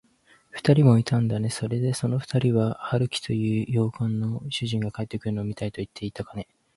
[0.49, 1.51] ふたりもいたんだね。
[1.51, 6.47] それで、そのふたりは、春木という洋館の主人が帰ってくるのを見たといっていたかね。